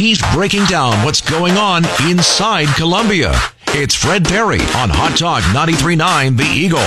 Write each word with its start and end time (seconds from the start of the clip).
He's 0.00 0.22
breaking 0.32 0.64
down 0.64 1.04
what's 1.04 1.20
going 1.20 1.58
on 1.58 1.84
inside 2.08 2.68
Columbia. 2.68 3.34
It's 3.66 3.94
Fred 3.94 4.24
Parry 4.24 4.62
on 4.74 4.88
Hot 4.88 5.14
Talk 5.14 5.42
93.9 5.52 6.38
The 6.38 6.44
Eagle. 6.44 6.78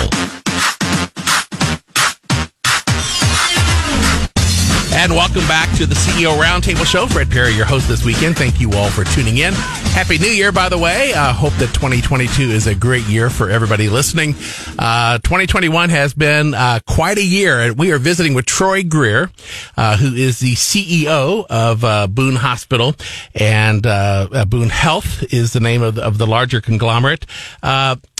And 5.00 5.12
welcome 5.12 5.48
back 5.48 5.70
to 5.78 5.86
the 5.86 5.94
CEO 5.94 6.36
Roundtable 6.42 6.88
Show. 6.88 7.06
Fred 7.06 7.30
Parry, 7.30 7.52
your 7.54 7.68
host 7.68 7.88
this 7.88 8.04
weekend. 8.04 8.36
Thank 8.36 8.60
you 8.60 8.72
all 8.74 8.90
for 8.90 9.04
tuning 9.04 9.38
in. 9.38 9.54
Happy 9.94 10.18
New 10.18 10.26
Year, 10.28 10.52
by 10.52 10.70
the 10.70 10.78
way. 10.78 11.14
I 11.14 11.30
uh, 11.30 11.34
hope 11.34 11.54
that 11.54 11.68
2022 11.68 12.50
is 12.50 12.66
a 12.66 12.74
great 12.74 13.04
year 13.04 13.30
for 13.30 13.48
everybody 13.48 13.90
listening. 13.90 14.34
Uh, 14.80 15.20
2021 15.20 15.92
has 15.92 16.16
been 16.16 16.56
uh, 16.56 16.80
quite 16.88 17.20
a 17.20 17.24
year. 17.24 17.60
and 17.60 17.78
We 17.78 17.92
are 17.92 18.00
visiting 18.00 18.34
with 18.34 18.48
Troy 18.48 18.82
Greer, 18.82 19.30
uh, 19.78 19.98
who 19.98 20.16
is 20.16 20.40
the 20.40 20.56
CEO 20.56 21.46
of 21.48 21.84
uh, 21.84 22.08
Boone 22.08 22.38
Hospital, 22.38 22.96
and 23.36 23.86
uh, 23.86 24.46
Boone 24.48 24.70
Health 24.70 25.32
is 25.32 25.54
the 25.54 25.60
name 25.60 25.84
of 25.84 25.94
the, 25.94 26.04
of 26.04 26.18
the 26.18 26.26
larger 26.26 26.60
conglomerate. 26.60 27.28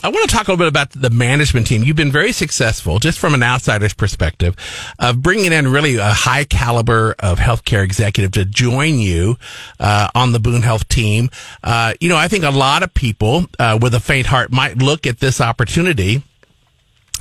I 0.04 0.08
want 0.08 0.28
to 0.28 0.36
talk 0.36 0.48
a 0.48 0.50
little 0.50 0.66
bit 0.66 0.68
about 0.68 0.90
the 0.90 1.08
management 1.08 1.66
team. 1.66 1.82
You've 1.82 1.96
been 1.96 2.12
very 2.12 2.32
successful, 2.32 2.98
just 2.98 3.18
from 3.18 3.32
an 3.32 3.42
outsider's 3.42 3.94
perspective, 3.94 4.54
of 4.98 5.22
bringing 5.22 5.50
in 5.50 5.68
really 5.68 5.96
a 5.96 6.10
high 6.10 6.44
caliber 6.44 7.14
of 7.20 7.38
healthcare 7.38 7.82
executive 7.82 8.32
to 8.32 8.44
join 8.44 8.98
you 8.98 9.38
uh, 9.80 10.10
on 10.14 10.32
the 10.32 10.38
Boone 10.38 10.60
Health 10.60 10.88
team. 10.88 11.30
Uh, 11.64 11.94
you 11.98 12.10
know, 12.10 12.16
I 12.16 12.28
think 12.28 12.44
a 12.44 12.50
lot 12.50 12.82
of 12.82 12.92
people 12.92 13.46
uh, 13.58 13.78
with 13.80 13.94
a 13.94 14.00
faint 14.00 14.26
heart 14.26 14.52
might 14.52 14.78
look 14.78 15.06
at 15.06 15.18
this 15.18 15.40
opportunity. 15.40 16.22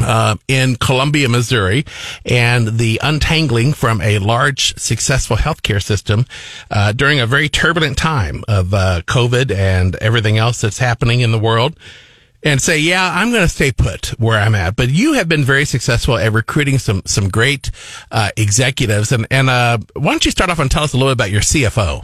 Uh, 0.01 0.35
in 0.47 0.75
Columbia, 0.75 1.29
Missouri, 1.29 1.85
and 2.25 2.79
the 2.79 2.99
untangling 3.03 3.73
from 3.73 4.01
a 4.01 4.17
large, 4.17 4.75
successful 4.75 5.37
healthcare 5.37 5.81
system 5.81 6.25
uh, 6.71 6.93
during 6.93 7.19
a 7.19 7.27
very 7.27 7.47
turbulent 7.47 7.95
time 7.95 8.43
of 8.47 8.73
uh, 8.73 9.01
COVID 9.05 9.51
and 9.51 9.95
everything 9.97 10.39
else 10.39 10.61
that's 10.61 10.79
happening 10.79 11.21
in 11.21 11.31
the 11.31 11.37
world 11.37 11.77
and 12.41 12.59
say, 12.59 12.79
yeah, 12.79 13.11
I'm 13.13 13.29
going 13.29 13.43
to 13.43 13.47
stay 13.47 13.71
put 13.71 14.07
where 14.19 14.39
I'm 14.39 14.55
at. 14.55 14.75
But 14.75 14.89
you 14.89 15.13
have 15.13 15.29
been 15.29 15.43
very 15.43 15.63
successful 15.63 16.17
at 16.17 16.33
recruiting 16.33 16.79
some, 16.79 17.03
some 17.05 17.29
great, 17.29 17.69
uh, 18.11 18.31
executives. 18.35 19.11
And, 19.11 19.27
and, 19.29 19.47
uh, 19.47 19.77
why 19.95 20.11
don't 20.11 20.25
you 20.25 20.31
start 20.31 20.49
off 20.49 20.57
and 20.57 20.71
tell 20.71 20.83
us 20.83 20.93
a 20.93 20.97
little 20.97 21.11
bit 21.11 21.17
about 21.17 21.31
your 21.31 21.41
CFO? 21.41 22.03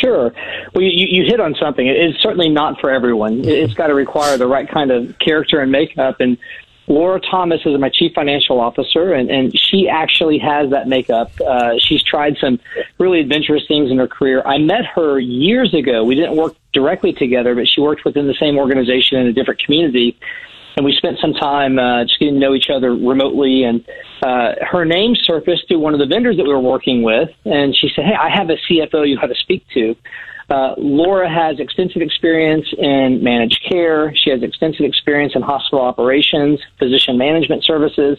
Sure. 0.00 0.32
Well, 0.74 0.82
you, 0.82 1.06
you 1.06 1.24
hit 1.24 1.40
on 1.40 1.54
something. 1.56 1.86
It's 1.86 2.20
certainly 2.22 2.48
not 2.48 2.80
for 2.80 2.90
everyone. 2.90 3.44
It's 3.44 3.74
got 3.74 3.88
to 3.88 3.94
require 3.94 4.38
the 4.38 4.46
right 4.46 4.68
kind 4.68 4.90
of 4.90 5.18
character 5.18 5.60
and 5.60 5.70
makeup. 5.70 6.20
And 6.20 6.38
Laura 6.86 7.20
Thomas 7.20 7.60
is 7.66 7.78
my 7.78 7.90
chief 7.90 8.14
financial 8.14 8.60
officer, 8.60 9.12
and, 9.12 9.30
and 9.30 9.56
she 9.56 9.88
actually 9.88 10.38
has 10.38 10.70
that 10.70 10.88
makeup. 10.88 11.30
Uh, 11.40 11.78
she's 11.78 12.02
tried 12.02 12.38
some 12.38 12.58
really 12.98 13.20
adventurous 13.20 13.66
things 13.68 13.90
in 13.90 13.98
her 13.98 14.08
career. 14.08 14.42
I 14.44 14.58
met 14.58 14.86
her 14.86 15.18
years 15.20 15.74
ago. 15.74 16.02
We 16.02 16.14
didn't 16.14 16.34
work 16.34 16.56
directly 16.72 17.12
together, 17.12 17.54
but 17.54 17.68
she 17.68 17.80
worked 17.80 18.04
within 18.04 18.26
the 18.26 18.34
same 18.34 18.58
organization 18.58 19.18
in 19.18 19.26
a 19.26 19.32
different 19.32 19.60
community. 19.62 20.18
And 20.80 20.86
we 20.86 20.94
spent 20.94 21.18
some 21.20 21.34
time 21.34 21.78
uh, 21.78 22.04
just 22.04 22.18
getting 22.18 22.36
to 22.36 22.40
know 22.40 22.54
each 22.54 22.70
other 22.74 22.94
remotely. 22.94 23.64
And 23.64 23.84
uh, 24.22 24.52
her 24.62 24.86
name 24.86 25.14
surfaced 25.14 25.68
through 25.68 25.80
one 25.80 25.92
of 25.92 26.00
the 26.00 26.06
vendors 26.06 26.38
that 26.38 26.44
we 26.44 26.48
were 26.48 26.58
working 26.58 27.02
with. 27.02 27.28
And 27.44 27.76
she 27.76 27.90
said, 27.94 28.06
Hey, 28.06 28.14
I 28.18 28.30
have 28.34 28.48
a 28.48 28.56
CFO 28.56 29.06
you 29.06 29.18
have 29.18 29.28
to 29.28 29.36
speak 29.36 29.66
to. 29.74 29.94
Uh, 30.48 30.74
Laura 30.78 31.28
has 31.28 31.60
extensive 31.60 32.00
experience 32.00 32.64
in 32.78 33.22
managed 33.22 33.62
care. 33.68 34.14
She 34.16 34.30
has 34.30 34.42
extensive 34.42 34.86
experience 34.86 35.34
in 35.36 35.42
hospital 35.42 35.84
operations, 35.84 36.60
physician 36.78 37.18
management 37.18 37.62
services. 37.62 38.18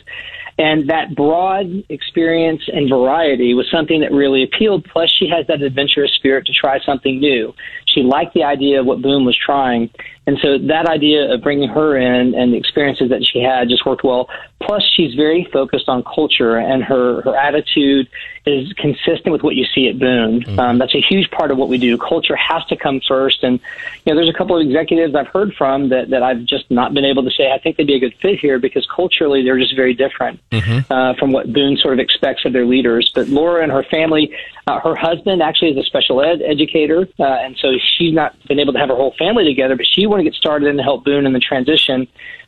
And 0.59 0.87
that 0.91 1.15
broad 1.15 1.83
experience 1.89 2.61
and 2.71 2.87
variety 2.87 3.55
was 3.55 3.69
something 3.71 4.01
that 4.01 4.11
really 4.11 4.43
appealed. 4.43 4.85
Plus, 4.85 5.09
she 5.09 5.27
has 5.29 5.47
that 5.47 5.63
adventurous 5.63 6.13
spirit 6.13 6.45
to 6.45 6.53
try 6.53 6.79
something 6.85 7.19
new. 7.19 7.55
She 7.93 8.03
liked 8.03 8.33
the 8.33 8.43
idea 8.43 8.79
of 8.79 8.85
what 8.85 9.01
Boone 9.01 9.25
was 9.25 9.37
trying. 9.37 9.89
And 10.27 10.37
so 10.41 10.57
that 10.67 10.85
idea 10.87 11.33
of 11.33 11.41
bringing 11.41 11.67
her 11.69 11.97
in 11.97 12.35
and 12.35 12.53
the 12.53 12.57
experiences 12.57 13.09
that 13.09 13.25
she 13.25 13.39
had 13.39 13.69
just 13.69 13.85
worked 13.85 14.03
well. 14.03 14.29
Plus, 14.61 14.83
she's 14.95 15.15
very 15.15 15.47
focused 15.51 15.89
on 15.89 16.03
culture, 16.03 16.55
and 16.55 16.83
her, 16.83 17.21
her 17.23 17.35
attitude 17.35 18.07
is 18.45 18.71
consistent 18.73 19.31
with 19.31 19.41
what 19.41 19.55
you 19.55 19.65
see 19.65 19.87
at 19.87 19.97
Boone. 19.97 20.41
Mm-hmm. 20.41 20.59
Um, 20.59 20.77
that's 20.77 20.93
a 20.93 21.01
huge 21.01 21.31
part 21.31 21.49
of 21.49 21.57
what 21.57 21.67
we 21.67 21.79
do. 21.79 21.97
Culture 21.97 22.35
has 22.35 22.63
to 22.65 22.77
come 22.77 23.01
first. 23.07 23.43
And, 23.43 23.59
you 24.05 24.13
know, 24.13 24.15
there's 24.15 24.33
a 24.33 24.37
couple 24.37 24.55
of 24.55 24.65
executives 24.65 25.15
I've 25.15 25.27
heard 25.27 25.53
from 25.55 25.89
that, 25.89 26.11
that 26.11 26.21
I've 26.21 26.45
just 26.45 26.69
not 26.69 26.93
been 26.93 27.05
able 27.05 27.23
to 27.23 27.31
say, 27.31 27.51
I 27.51 27.57
think 27.57 27.77
they'd 27.77 27.87
be 27.87 27.95
a 27.95 27.99
good 27.99 28.13
fit 28.21 28.39
here 28.39 28.59
because 28.59 28.87
culturally 28.95 29.43
they're 29.43 29.59
just 29.59 29.75
very 29.75 29.95
different 29.95 30.39
mm-hmm. 30.51 30.91
uh, 30.93 31.15
from 31.15 31.31
what 31.31 31.51
Boone 31.51 31.77
sort 31.77 31.95
of 31.95 31.99
expects 31.99 32.45
of 32.45 32.53
their 32.53 32.65
leaders. 32.65 33.11
But 33.13 33.27
Laura 33.29 33.63
and 33.63 33.71
her 33.71 33.83
family, 33.83 34.35
uh, 34.67 34.79
her 34.79 34.95
husband 34.95 35.41
actually 35.41 35.71
is 35.71 35.77
a 35.77 35.83
special 35.83 36.21
ed 36.21 36.41
educator. 36.43 37.07
Uh, 37.19 37.23
and 37.23 37.57
so 37.57 37.73
she's 37.81 38.13
not 38.13 38.35
been 38.47 38.59
able 38.59 38.73
to 38.73 38.79
have 38.79 38.89
her 38.89 38.95
whole 38.95 39.13
family 39.17 39.43
together, 39.43 39.75
but 39.75 39.85
she 39.85 40.05
wanted 40.05 40.23
to 40.23 40.29
get 40.29 40.37
started 40.37 40.69
and 40.69 40.79
help 40.79 41.05
Boone 41.05 41.25
in 41.25 41.33
the 41.33 41.39
transition. 41.39 42.07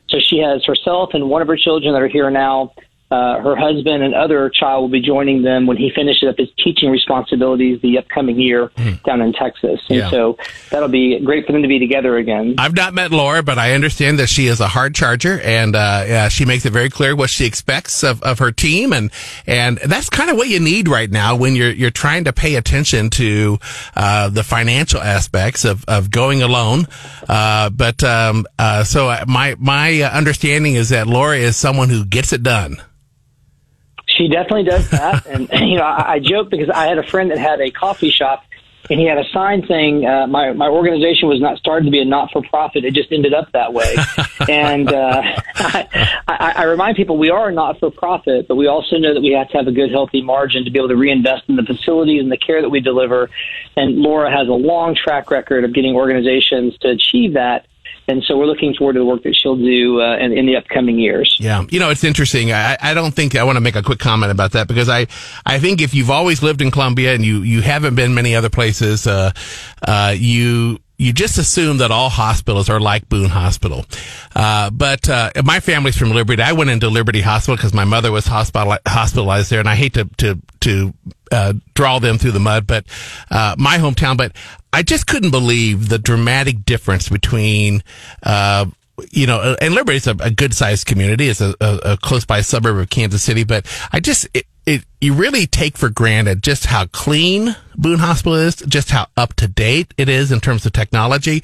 So 0.10 0.20
she 0.20 0.40
has 0.40 0.64
herself 0.66 1.12
and 1.14 1.30
one 1.30 1.42
of 1.42 1.48
her 1.48 1.58
children 1.58 1.94
that 1.94 2.02
are 2.02 2.08
here 2.08 2.30
now 2.30 2.74
uh, 3.14 3.40
her 3.42 3.56
husband 3.56 4.02
and 4.02 4.16
other 4.16 4.50
child 4.50 4.82
will 4.82 4.90
be 4.90 5.00
joining 5.00 5.44
them 5.44 5.68
when 5.68 5.78
he 5.78 5.92
finishes 5.96 6.28
up 6.28 6.36
his 6.36 6.50
teaching 6.64 6.90
responsibilities 6.90 7.80
the 7.82 8.00
upcoming 8.00 8.40
year 8.40 8.70
mm. 8.70 9.02
down 9.04 9.22
in 9.22 9.32
Texas. 9.34 9.80
And 9.88 10.00
yeah. 10.00 10.10
so 10.10 10.40
that'll 10.72 10.90
be 10.90 11.20
great 11.20 11.46
for 11.46 11.52
them 11.52 11.62
to 11.62 11.68
be 11.68 11.78
together 11.78 12.18
again. 12.18 12.56
I've 12.58 12.74
not 12.74 12.96
met 12.96 13.12
Laura, 13.12 13.44
but 13.44 13.60
I 13.60 13.74
understand 13.74 14.18
that 14.18 14.30
she 14.30 14.48
is 14.48 14.60
a 14.62 14.68
hard 14.68 14.96
charger 14.96 15.40
and 15.42 15.76
uh, 15.76 16.06
yeah, 16.08 16.30
she 16.30 16.46
makes 16.46 16.66
it 16.66 16.74
very 16.74 16.90
clear 16.90 17.16
what 17.16 17.30
she 17.30 17.46
expects 17.46 18.04
of, 18.04 18.24
of 18.24 18.40
her 18.40 18.52
team. 18.52 18.94
And, 18.94 19.12
and 19.46 19.78
that's 19.78 20.10
kind 20.10 20.32
of 20.32 20.38
what 20.38 20.48
you 20.48 20.60
need 20.60 20.88
right 20.88 21.12
now 21.12 21.36
when 21.36 21.56
you're, 21.56 21.72
you're 21.72 21.92
trying 21.92 22.24
to 22.24 22.34
pay 22.34 22.56
attention 22.56 23.12
to 23.12 23.60
uh, 23.96 24.30
the 24.30 24.44
financial 24.44 25.02
aspects 25.02 25.66
of, 25.66 25.86
of 25.88 26.10
going 26.10 26.42
alone. 26.42 26.88
Uh, 27.30 27.70
but 27.70 28.04
um, 28.04 28.48
uh, 28.58 28.84
so 28.84 29.16
my, 29.28 29.56
my 29.60 30.02
understanding 30.02 30.74
is 30.74 30.90
that 30.90 31.06
Laura 31.06 31.38
is 31.38 31.56
someone 31.56 31.90
who 31.90 32.06
gets 32.06 32.34
it 32.34 32.42
done. 32.42 32.82
She 34.18 34.28
definitely 34.28 34.64
does 34.64 34.90
that, 34.92 35.26
and 35.28 35.50
you 35.52 35.78
know, 35.78 35.84
I, 35.84 36.14
I 36.14 36.20
joke 36.20 36.50
because 36.50 36.70
I 36.70 36.86
had 36.86 36.98
a 36.98 37.04
friend 37.04 37.32
that 37.32 37.38
had 37.38 37.62
a 37.62 37.72
coffee 37.72 38.12
shop, 38.12 38.46
and 38.90 39.00
he 39.00 39.06
had 39.06 39.18
a 39.18 39.24
sign 39.34 39.66
saying, 39.68 40.06
uh, 40.06 40.28
"My 40.28 40.54
my 40.54 40.68
organization 40.68 41.30
was 41.30 41.40
not 41.40 41.58
started 41.58 41.86
to 41.86 41.92
be 41.92 42.00
a 42.00 42.06
not 42.06 42.32
for 42.32 42.42
profit; 42.42 42.86
it 42.86 42.94
just 42.94 43.12
ended 43.12 43.34
up 43.34 43.52
that 43.54 43.74
way." 43.74 43.96
and 44.50 44.92
uh, 44.92 45.22
I, 45.56 45.88
I, 46.28 46.54
I 46.58 46.64
remind 46.64 46.98
people 46.98 47.18
we 47.18 47.30
are 47.30 47.50
a 47.50 47.54
not 47.54 47.80
for 47.80 47.90
profit, 47.92 48.48
but 48.48 48.56
we 48.56 48.68
also 48.68 48.98
know 48.98 49.14
that 49.14 49.22
we 49.22 49.32
have 49.32 49.50
to 49.50 49.58
have 49.58 49.68
a 49.68 49.72
good, 49.72 49.92
healthy 49.92 50.22
margin 50.22 50.66
to 50.66 50.72
be 50.72 50.80
able 50.80 50.90
to 50.90 50.98
reinvest 50.98 51.44
in 51.48 51.56
the 51.56 51.64
facilities 51.64 52.22
and 52.22 52.32
the 52.32 52.38
care 52.38 52.62
that 52.62 52.70
we 52.70 52.82
deliver. 52.82 53.30
And 53.76 53.98
Laura 53.98 54.30
has 54.30 54.48
a 54.48 54.54
long 54.54 54.96
track 54.96 55.32
record 55.32 55.64
of 55.64 55.74
getting 55.74 55.96
organizations 55.96 56.78
to 56.80 56.90
achieve 56.90 57.34
that 57.34 57.68
and 58.08 58.24
so 58.24 58.38
we're 58.38 58.46
looking 58.46 58.74
forward 58.74 58.94
to 58.94 59.00
the 59.00 59.06
work 59.06 59.24
that 59.24 59.36
she'll 59.36 59.56
do 59.56 60.02
uh, 60.02 60.18
in, 60.18 60.38
in, 60.38 60.46
the 60.46 60.56
upcoming 60.56 61.00
years. 61.00 61.38
Yeah, 61.40 61.64
you 61.70 61.80
know, 61.80 61.90
it's 61.90 62.04
interesting. 62.04 62.52
I, 62.52 62.78
I 62.82 62.94
don't 62.94 63.14
think 63.14 63.36
I 63.36 63.44
want 63.44 63.56
to 63.56 63.62
make 63.62 63.76
a 63.76 63.84
quick 63.84 64.00
comment 64.00 64.32
about 64.32 64.52
that 64.52 64.68
because 64.68 64.90
I, 64.90 65.08
I 65.46 65.60
think 65.60 65.82
if 65.82 65.94
you've 65.94 66.10
always 66.10 66.44
lived 66.44 66.62
in 66.62 66.72
Columbia 66.72 67.14
and 67.14 67.24
you, 67.24 67.40
you 67.40 67.62
haven't 67.62 67.96
been 67.96 68.14
many 68.14 68.36
other 68.36 68.50
places, 68.50 69.08
uh, 69.08 69.32
uh, 69.88 70.14
you 70.18 70.80
you 70.98 71.12
just 71.12 71.38
assume 71.38 71.80
that 71.80 71.92
all 71.92 72.10
hospitals 72.10 72.70
are 72.70 72.80
like 72.80 73.10
Boone 73.10 73.30
Hospital. 73.30 73.86
Uh, 74.36 74.70
but 74.70 75.10
uh, 75.10 75.32
my 75.44 75.60
family's 75.60 75.98
from 75.98 76.12
Liberty. 76.12 76.42
I 76.42 76.54
went 76.54 76.70
into 76.70 76.88
Liberty 76.88 77.22
Hospital 77.22 77.56
because 77.56 77.74
my 77.74 77.84
mother 77.84 78.12
was 78.12 78.26
hospital- 78.26 78.78
hospitalized 78.88 79.50
there, 79.50 79.60
and 79.60 79.68
I 79.68 79.76
hate 79.76 79.96
to 79.96 80.06
to 80.18 80.42
to 80.62 80.94
uh, 81.32 81.54
draw 81.74 82.00
them 82.00 82.18
through 82.18 82.32
the 82.32 82.40
mud, 82.40 82.68
but 82.68 82.86
uh, 83.32 83.56
my 83.58 83.78
hometown. 83.78 84.18
But 84.18 84.34
I 84.74 84.82
just 84.84 85.08
couldn't 85.08 85.32
believe 85.32 85.88
the 85.88 86.00
dramatic 86.00 86.66
difference 86.66 87.08
between 87.08 87.84
uh, 88.24 88.66
you 89.12 89.26
know, 89.26 89.56
and 89.60 89.74
Liberty 89.74 89.98
is 89.98 90.08
a, 90.08 90.16
a 90.20 90.32
good 90.32 90.54
sized 90.54 90.86
community. 90.86 91.28
It's 91.28 91.42
a, 91.42 91.56
a, 91.60 91.80
a, 91.84 91.98
close 91.98 92.26
by 92.26 92.42
suburb 92.42 92.78
of 92.78 92.90
Kansas 92.90 93.24
City, 93.24 93.44
but 93.44 93.66
I 93.92 94.00
just, 94.00 94.28
it, 94.34 94.46
it, 94.66 94.86
you 95.02 95.14
really 95.14 95.46
take 95.46 95.78
for 95.78 95.90
granted 95.90 96.42
just 96.42 96.68
how 96.68 96.86
clean 96.86 97.56
Boone 97.76 98.00
Hospital 98.00 98.36
is, 98.36 98.56
just 98.56 98.92
how 98.92 99.08
up 99.18 99.34
to 99.36 99.48
date 99.48 99.94
it 99.98 100.08
is 100.08 100.32
in 100.32 100.40
terms 100.40 100.66
of 100.66 100.72
technology. 100.72 101.44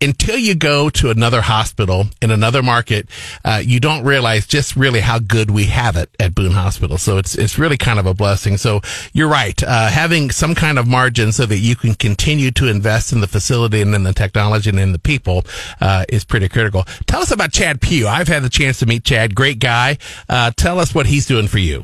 Until 0.00 0.36
you 0.36 0.54
go 0.54 0.90
to 0.90 1.10
another 1.10 1.40
hospital 1.40 2.06
in 2.20 2.30
another 2.30 2.62
market, 2.62 3.08
uh, 3.44 3.62
you 3.64 3.80
don't 3.80 4.04
realize 4.04 4.46
just 4.46 4.76
really 4.76 5.00
how 5.00 5.18
good 5.18 5.50
we 5.50 5.64
have 5.64 5.96
it 5.96 6.10
at 6.20 6.34
Boone 6.34 6.52
Hospital. 6.52 6.98
So 6.98 7.16
it's 7.16 7.36
it's 7.36 7.58
really 7.58 7.78
kind 7.78 7.98
of 7.98 8.06
a 8.06 8.14
blessing. 8.14 8.58
So 8.58 8.82
you're 9.12 9.28
right, 9.28 9.60
uh, 9.62 9.88
having 9.88 10.30
some 10.30 10.54
kind 10.54 10.78
of 10.78 10.86
margin 10.86 11.32
so 11.32 11.46
that 11.46 11.58
you 11.58 11.74
can 11.74 11.94
continue 11.94 12.50
to 12.52 12.68
invest 12.68 13.12
in 13.12 13.20
the 13.20 13.28
facility 13.28 13.80
and 13.80 13.94
in 13.94 14.02
the 14.02 14.12
technology 14.12 14.68
and 14.68 14.78
in 14.78 14.92
the 14.92 14.98
people 14.98 15.44
uh, 15.80 16.04
is 16.08 16.24
pretty 16.24 16.48
critical. 16.48 16.84
Tell 17.06 17.22
us 17.22 17.30
about 17.30 17.52
Chad 17.52 17.80
Pugh. 17.80 18.06
I've 18.06 18.28
had 18.28 18.42
the 18.42 18.50
chance 18.50 18.80
to 18.80 18.86
meet 18.86 19.04
Chad. 19.04 19.34
Great 19.34 19.58
guy. 19.58 19.96
Uh, 20.28 20.50
tell 20.56 20.78
us 20.78 20.94
what 20.94 21.06
he's 21.06 21.24
doing 21.24 21.48
for 21.48 21.58
you. 21.58 21.82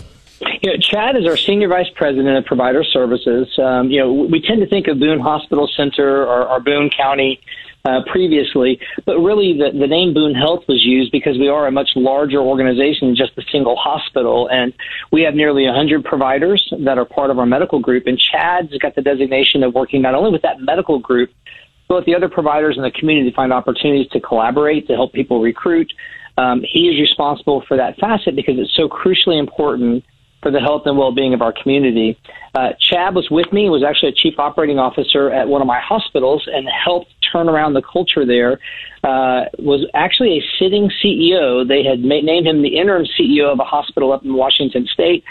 You 0.62 0.72
know, 0.72 0.76
Chad 0.78 1.16
is 1.16 1.26
our 1.26 1.36
senior 1.36 1.68
vice 1.68 1.90
president 1.94 2.36
of 2.36 2.44
provider 2.44 2.84
services. 2.84 3.48
Um, 3.58 3.90
you 3.90 4.00
know, 4.00 4.12
we 4.12 4.40
tend 4.40 4.60
to 4.60 4.66
think 4.66 4.88
of 4.88 4.98
Boone 4.98 5.20
Hospital 5.20 5.68
Center 5.76 6.24
or, 6.24 6.48
or 6.48 6.60
Boone 6.60 6.90
County 6.90 7.40
uh, 7.84 8.00
previously. 8.10 8.80
But 9.04 9.18
really, 9.18 9.56
the, 9.58 9.76
the 9.78 9.86
name 9.86 10.14
Boone 10.14 10.34
Health 10.34 10.64
was 10.68 10.82
used 10.84 11.12
because 11.12 11.38
we 11.38 11.48
are 11.48 11.66
a 11.66 11.70
much 11.70 11.90
larger 11.96 12.38
organization 12.38 13.08
than 13.08 13.16
just 13.16 13.32
a 13.36 13.42
single 13.52 13.76
hospital. 13.76 14.48
And 14.50 14.72
we 15.12 15.22
have 15.22 15.34
nearly 15.34 15.64
100 15.66 16.04
providers 16.04 16.72
that 16.80 16.98
are 16.98 17.04
part 17.04 17.30
of 17.30 17.38
our 17.38 17.46
medical 17.46 17.80
group. 17.80 18.06
And 18.06 18.18
Chad's 18.18 18.76
got 18.78 18.94
the 18.94 19.02
designation 19.02 19.62
of 19.62 19.74
working 19.74 20.02
not 20.02 20.14
only 20.14 20.30
with 20.30 20.42
that 20.42 20.60
medical 20.60 20.98
group, 20.98 21.30
but 21.88 21.96
with 21.96 22.04
the 22.06 22.14
other 22.14 22.28
providers 22.28 22.76
in 22.76 22.82
the 22.82 22.90
community 22.90 23.30
to 23.30 23.36
find 23.36 23.52
opportunities 23.52 24.10
to 24.12 24.20
collaborate, 24.20 24.86
to 24.88 24.94
help 24.94 25.12
people 25.12 25.42
recruit. 25.42 25.92
Um, 26.36 26.62
he 26.62 26.88
is 26.88 26.98
responsible 26.98 27.62
for 27.68 27.76
that 27.76 27.98
facet 27.98 28.34
because 28.34 28.58
it's 28.58 28.74
so 28.74 28.88
crucially 28.88 29.38
important 29.38 30.04
for 30.44 30.50
the 30.50 30.60
health 30.60 30.82
and 30.84 30.98
well-being 30.98 31.32
of 31.32 31.40
our 31.40 31.52
community. 31.52 32.18
Uh, 32.54 32.68
Chad 32.78 33.14
was 33.14 33.28
with 33.30 33.50
me, 33.50 33.70
was 33.70 33.82
actually 33.82 34.10
a 34.10 34.14
chief 34.14 34.34
operating 34.38 34.78
officer 34.78 35.32
at 35.32 35.48
one 35.48 35.62
of 35.62 35.66
my 35.66 35.80
hospitals 35.80 36.46
and 36.52 36.68
helped 36.68 37.10
turn 37.32 37.48
around 37.48 37.72
the 37.72 37.82
culture 37.82 38.26
there. 38.26 38.60
Uh, 39.02 39.46
was 39.58 39.86
actually 39.94 40.38
a 40.38 40.42
sitting 40.58 40.90
CEO. 41.02 41.66
They 41.66 41.82
had 41.82 42.00
made, 42.00 42.24
named 42.24 42.46
him 42.46 42.62
the 42.62 42.76
interim 42.78 43.06
CEO 43.18 43.50
of 43.50 43.58
a 43.58 43.64
hospital 43.64 44.12
up 44.12 44.22
in 44.22 44.34
Washington 44.34 44.86
State. 44.86 45.24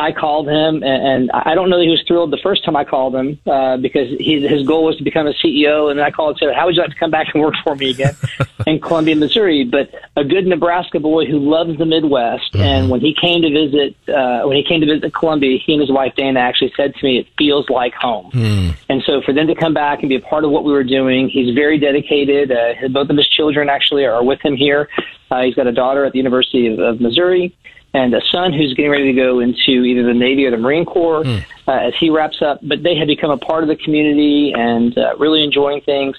I 0.00 0.12
called 0.12 0.46
him, 0.46 0.84
and, 0.84 0.84
and 0.84 1.30
I 1.32 1.56
don't 1.56 1.70
know 1.70 1.78
that 1.78 1.84
he 1.84 1.90
was 1.90 2.04
thrilled 2.06 2.30
the 2.30 2.38
first 2.40 2.64
time 2.64 2.76
I 2.76 2.84
called 2.84 3.16
him 3.16 3.36
uh, 3.46 3.78
because 3.78 4.08
he, 4.20 4.46
his 4.46 4.64
goal 4.64 4.84
was 4.84 4.96
to 4.98 5.02
become 5.02 5.26
a 5.26 5.32
CEO. 5.32 5.90
And 5.90 5.98
then 5.98 6.06
I 6.06 6.12
called 6.12 6.30
and 6.30 6.38
said, 6.38 6.54
"How 6.54 6.66
would 6.66 6.76
you 6.76 6.82
like 6.82 6.90
to 6.90 6.96
come 6.96 7.10
back 7.10 7.34
and 7.34 7.42
work 7.42 7.54
for 7.64 7.74
me 7.74 7.90
again 7.90 8.14
in 8.66 8.80
Columbia, 8.80 9.16
Missouri?" 9.16 9.64
But 9.64 9.90
a 10.14 10.22
good 10.22 10.46
Nebraska 10.46 11.00
boy 11.00 11.26
who 11.26 11.40
loves 11.40 11.76
the 11.78 11.84
Midwest, 11.84 12.52
mm-hmm. 12.52 12.62
and 12.62 12.90
when 12.90 13.00
he 13.00 13.12
came 13.12 13.42
to 13.42 13.50
visit, 13.50 13.96
uh, 14.08 14.42
when 14.46 14.56
he 14.56 14.62
came 14.62 14.80
to 14.82 14.86
visit 14.86 15.12
Columbia, 15.12 15.58
he 15.58 15.72
and 15.72 15.80
his 15.80 15.90
wife 15.90 16.14
Dana 16.14 16.38
actually 16.38 16.72
said 16.76 16.94
to 16.94 17.04
me, 17.04 17.18
"It 17.18 17.26
feels 17.36 17.68
like 17.68 17.94
home." 17.94 18.30
Mm. 18.30 18.76
And 18.88 19.02
so 19.02 19.20
for 19.20 19.32
them 19.32 19.48
to 19.48 19.54
come 19.56 19.74
back 19.74 20.00
and 20.00 20.08
be 20.08 20.14
a 20.14 20.20
part 20.20 20.44
of 20.44 20.52
what 20.52 20.62
we 20.62 20.70
were 20.70 20.84
doing, 20.84 21.28
he's 21.28 21.52
very 21.56 21.76
dedicated. 21.76 22.52
Uh, 22.52 22.86
both 22.88 23.10
of 23.10 23.16
his 23.16 23.28
children 23.28 23.68
actually 23.68 24.04
are 24.04 24.22
with 24.22 24.40
him 24.42 24.54
here. 24.54 24.88
Uh, 25.30 25.42
he's 25.42 25.56
got 25.56 25.66
a 25.66 25.72
daughter 25.72 26.04
at 26.04 26.12
the 26.12 26.18
University 26.18 26.68
of, 26.68 26.78
of 26.78 27.00
Missouri 27.00 27.52
and 27.94 28.14
a 28.14 28.20
son 28.30 28.52
who's 28.52 28.74
getting 28.74 28.90
ready 28.90 29.12
to 29.12 29.12
go 29.12 29.40
into 29.40 29.84
either 29.84 30.04
the 30.04 30.14
Navy 30.14 30.44
or 30.44 30.50
the 30.50 30.56
Marine 30.56 30.84
Corps 30.84 31.24
mm. 31.24 31.44
uh, 31.66 31.72
as 31.72 31.94
he 31.98 32.10
wraps 32.10 32.42
up. 32.42 32.60
But 32.62 32.82
they 32.82 32.96
have 32.96 33.06
become 33.06 33.30
a 33.30 33.38
part 33.38 33.62
of 33.62 33.68
the 33.68 33.76
community 33.76 34.52
and 34.54 34.96
uh, 34.96 35.16
really 35.18 35.42
enjoying 35.42 35.80
things. 35.80 36.16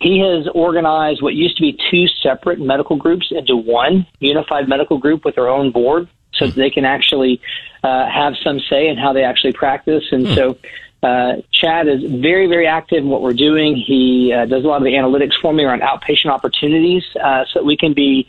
He 0.00 0.20
has 0.20 0.46
organized 0.54 1.22
what 1.22 1.34
used 1.34 1.56
to 1.56 1.62
be 1.62 1.76
two 1.90 2.06
separate 2.22 2.60
medical 2.60 2.96
groups 2.96 3.32
into 3.32 3.56
one 3.56 4.06
unified 4.20 4.68
medical 4.68 4.98
group 4.98 5.24
with 5.24 5.34
their 5.34 5.48
own 5.48 5.72
board 5.72 6.08
so 6.34 6.46
that 6.46 6.54
they 6.54 6.70
can 6.70 6.84
actually 6.84 7.40
uh, 7.82 8.06
have 8.08 8.34
some 8.44 8.60
say 8.60 8.88
in 8.88 8.96
how 8.96 9.12
they 9.12 9.24
actually 9.24 9.52
practice. 9.52 10.04
And 10.12 10.24
mm. 10.24 10.34
so 10.36 10.58
uh, 11.02 11.42
Chad 11.52 11.88
is 11.88 12.02
very, 12.04 12.46
very 12.46 12.66
active 12.66 12.98
in 12.98 13.08
what 13.08 13.22
we're 13.22 13.32
doing. 13.32 13.76
He 13.76 14.32
uh, 14.32 14.46
does 14.46 14.64
a 14.64 14.68
lot 14.68 14.76
of 14.76 14.84
the 14.84 14.92
analytics 14.92 15.34
for 15.40 15.52
me 15.52 15.64
around 15.64 15.82
outpatient 15.82 16.30
opportunities 16.30 17.04
uh, 17.22 17.44
so 17.52 17.60
that 17.60 17.64
we 17.64 17.76
can 17.76 17.92
be 17.92 18.28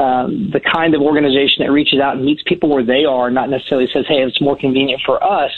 um, 0.00 0.50
the 0.50 0.60
kind 0.60 0.94
of 0.94 1.02
organization 1.02 1.64
that 1.64 1.70
reaches 1.70 2.00
out 2.00 2.16
and 2.16 2.24
meets 2.24 2.42
people 2.42 2.68
where 2.68 2.84
they 2.84 3.04
are, 3.04 3.30
not 3.30 3.50
necessarily 3.50 3.88
says, 3.92 4.06
hey, 4.08 4.22
it's 4.22 4.40
more 4.40 4.56
convenient 4.56 5.02
for 5.04 5.22
us. 5.22 5.50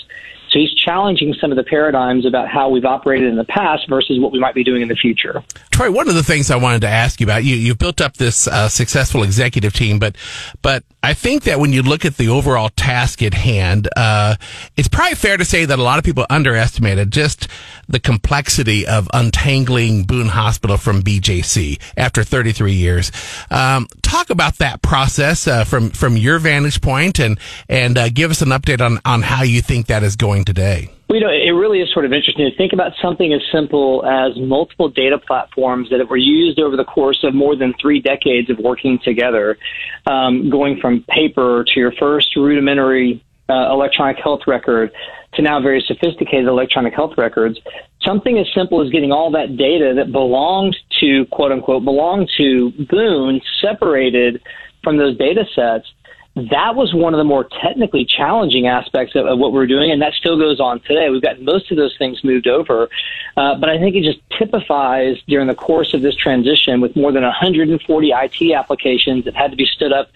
So 0.53 0.59
he's 0.59 0.75
challenging 0.75 1.35
some 1.41 1.51
of 1.51 1.57
the 1.57 1.65
paradigms 1.65 2.27
about 2.27 2.47
how 2.47 2.69
we've 2.69 2.85
operated 2.85 3.29
in 3.29 3.37
the 3.37 3.45
past 3.45 3.89
versus 3.89 4.21
what 4.21 4.33
we 4.33 4.39
might 4.39 4.55
be 4.55 4.63
doing 4.63 4.83
in 4.83 4.89
the 4.89 4.95
future. 4.95 5.43
Troy, 5.71 5.91
one 5.91 6.11
of 6.11 6.15
the 6.15 6.23
things 6.23 6.51
I 6.51 6.57
wanted 6.57 6.83
to 6.83 6.89
ask 6.89 7.21
you 7.21 7.27
about, 7.27 7.43
you, 7.43 7.57
you've 7.57 7.79
built 7.79 8.03
up 8.03 8.19
this 8.19 8.47
uh, 8.47 8.69
successful 8.69 9.23
executive 9.23 9.73
team, 9.73 9.99
but, 9.99 10.15
but 10.61 10.85
I 11.03 11.15
think 11.15 11.45
that 11.45 11.59
when 11.59 11.73
you 11.73 11.83
look 11.83 12.05
at 12.05 12.19
the 12.19 12.29
overall 12.29 12.69
task 12.69 13.23
at 13.23 13.33
hand, 13.33 13.89
uh, 13.97 14.37
it's 14.77 14.89
probably 14.89 15.15
fair 15.15 15.39
to 15.39 15.45
say 15.45 15.65
that 15.65 15.79
a 15.79 15.83
lot 15.83 15.99
of 15.99 16.05
people 16.05 16.27
underestimated 16.29 17.11
just 17.11 17.49
the 17.89 17.99
complexity 17.99 18.87
of 18.87 19.09
untangling 19.13 20.05
Boone 20.05 20.29
Hospital 20.29 20.77
from 20.77 21.03
BJC 21.03 21.81
after 21.97 22.23
33 22.23 22.75
years. 22.75 23.11
Um, 23.51 23.89
talk 24.03 24.31
about 24.31 24.59
that 24.59 24.83
process 24.83 25.49
uh, 25.49 25.65
from 25.65 25.91
from 25.91 26.17
your 26.17 26.39
vantage 26.39 26.81
point, 26.81 27.19
and 27.19 27.39
and 27.69 27.99
uh, 27.99 28.09
give 28.09 28.31
us 28.31 28.43
an 28.43 28.51
update 28.51 28.81
on 28.81 29.01
on 29.05 29.23
how 29.23 29.43
you 29.43 29.61
think 29.61 29.87
that 29.87 30.03
is 30.03 30.15
going 30.17 30.42
today. 30.45 30.91
Well, 31.09 31.21
you 31.21 31.27
know, 31.27 31.33
it 31.33 31.51
really 31.51 31.81
is 31.81 31.93
sort 31.93 32.05
of 32.05 32.13
interesting 32.13 32.51
to 32.51 32.57
think 32.57 32.73
about 32.73 32.93
something 33.03 33.33
as 33.33 33.43
simple 33.53 34.05
as 34.07 34.37
multiple 34.39 34.89
data 34.89 35.19
platforms 35.19 35.91
that 35.91 36.09
were 36.09 36.17
used 36.17 36.59
over 36.59 36.77
the 36.77 36.85
course 36.85 37.23
of 37.23 37.35
more 37.35 37.55
than 37.55 37.75
three 37.81 38.01
decades 38.01 38.49
of 38.49 38.59
working 38.59 38.99
together, 39.05 39.59
um, 40.07 40.49
going 40.49 40.81
from 40.81 41.05
paper 41.09 41.65
to 41.65 41.81
your 41.81 41.93
first 41.93 42.35
rudimentary 42.35 43.23
uh, 43.49 43.71
electronic 43.71 44.17
health 44.23 44.41
record 44.47 44.91
to 45.35 45.43
now 45.43 45.61
very 45.61 45.85
sophisticated 45.87 46.47
electronic 46.47 46.95
health 46.95 47.13
records. 47.19 47.59
Something 48.03 48.39
as 48.39 48.47
simple 48.55 48.83
as 48.83 48.91
getting 48.91 49.13
all 49.13 49.31
that 49.33 49.57
data 49.57 49.95
that 49.97 50.13
belonged 50.13 50.77
to 51.01 51.27
quote 51.27 51.53
unquote 51.53 51.85
belonged 51.85 52.31
to 52.39 52.71
Boone 52.89 53.41
separated 53.61 54.43
from 54.83 54.97
those 54.97 55.17
data 55.17 55.45
sets 55.55 55.87
that 56.35 56.75
was 56.75 56.95
one 56.95 57.13
of 57.13 57.19
the 57.19 57.25
more 57.25 57.47
technically 57.63 58.07
challenging 58.07 58.67
aspects 58.67 59.15
of, 59.15 59.27
of, 59.27 59.39
what 59.39 59.53
we're 59.53 59.67
doing, 59.67 59.91
and 59.91 60.01
that 60.01 60.15
still 60.15 60.39
goes 60.39 60.61
on 60.61 60.81
today. 60.81 61.11
We've 61.11 61.21
got 61.21 61.43
most 61.43 61.71
of 61.71 61.77
those 61.77 61.95
things 61.99 62.25
moved 62.25 62.47
over, 62.47 62.89
uh, 63.37 63.57
but 63.57 63.69
I 63.69 63.79
think 63.79 63.97
it 63.97 64.03
just 64.03 64.19
typifies 64.39 65.19
during 65.29 65.47
the 65.47 65.55
course 65.55 65.93
of 65.93 66.01
this 66.01 66.17
transition 66.17 66.81
with 66.81 66.97
more 66.97 67.13
than 67.13 67.23
140 67.23 68.13
IT 68.13 68.55
applications 68.55 69.27
that 69.27 69.35
had 69.35 69.51
to 69.51 69.57
be 69.57 69.67
stood 69.67 69.93
up 69.93 70.09